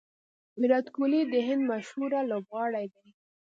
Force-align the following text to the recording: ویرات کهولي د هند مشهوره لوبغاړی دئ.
ویرات 0.59 0.87
کهولي 0.93 1.21
د 1.27 1.33
هند 1.47 1.61
مشهوره 1.71 2.19
لوبغاړی 2.29 2.85
دئ. 2.93 3.07